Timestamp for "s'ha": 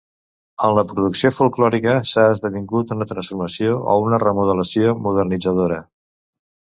2.11-2.25